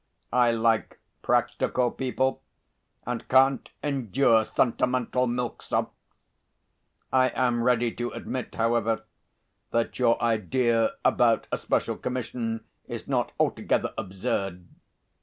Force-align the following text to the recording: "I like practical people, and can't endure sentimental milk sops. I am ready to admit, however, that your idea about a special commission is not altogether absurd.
"I 0.33 0.49
like 0.51 0.99
practical 1.21 1.91
people, 1.91 2.41
and 3.05 3.27
can't 3.27 3.71
endure 3.83 4.43
sentimental 4.45 5.27
milk 5.27 5.61
sops. 5.61 5.95
I 7.13 7.29
am 7.35 7.61
ready 7.61 7.91
to 7.97 8.09
admit, 8.09 8.55
however, 8.55 9.03
that 9.69 9.99
your 9.99 10.19
idea 10.19 10.93
about 11.05 11.45
a 11.51 11.57
special 11.59 11.97
commission 11.97 12.63
is 12.87 13.07
not 13.07 13.31
altogether 13.39 13.93
absurd. 13.95 14.67